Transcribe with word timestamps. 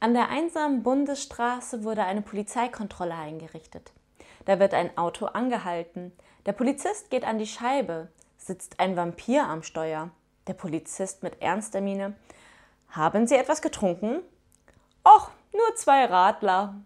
An 0.00 0.14
der 0.14 0.28
einsamen 0.28 0.84
Bundesstraße 0.84 1.82
wurde 1.82 2.04
eine 2.04 2.22
Polizeikontrolle 2.22 3.14
eingerichtet. 3.14 3.92
Da 4.44 4.60
wird 4.60 4.72
ein 4.72 4.96
Auto 4.96 5.26
angehalten. 5.26 6.12
Der 6.46 6.52
Polizist 6.52 7.10
geht 7.10 7.24
an 7.24 7.38
die 7.38 7.48
Scheibe. 7.48 8.08
Sitzt 8.36 8.78
ein 8.78 8.96
Vampir 8.96 9.44
am 9.44 9.64
Steuer. 9.64 10.10
Der 10.46 10.54
Polizist 10.54 11.24
mit 11.24 11.42
ernster 11.42 11.80
Miene. 11.80 12.14
Haben 12.90 13.26
Sie 13.26 13.34
etwas 13.34 13.60
getrunken? 13.60 14.20
Och, 15.04 15.30
nur 15.52 15.74
zwei 15.74 16.04
Radler. 16.04 16.76